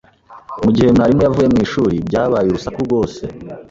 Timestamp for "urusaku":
2.47-2.79